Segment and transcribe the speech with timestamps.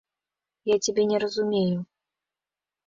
[0.73, 1.79] Я цябе не разумею.